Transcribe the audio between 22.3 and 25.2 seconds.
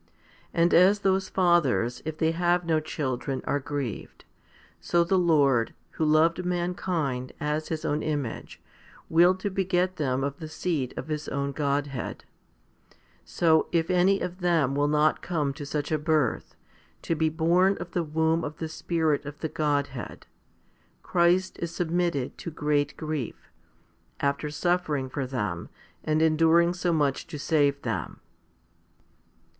to great grief, after suffering